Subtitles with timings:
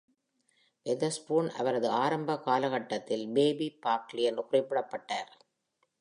[0.85, 5.31] Wetherspoon அவரது ஆரம்ப காலகட்டத்தில் "பேபி பார்க்லி" என்று குறிப்பிடப்பட்டார்.